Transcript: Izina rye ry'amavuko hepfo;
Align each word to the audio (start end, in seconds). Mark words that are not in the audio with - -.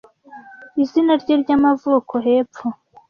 Izina 0.83 1.13
rye 1.21 1.35
ry'amavuko 1.41 2.13
hepfo; 2.25 2.65